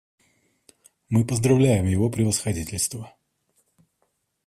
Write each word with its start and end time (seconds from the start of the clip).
Мы 1.09 1.27
поздравляем 1.27 1.85
Его 1.85 2.09
Превосходительство. 2.09 3.15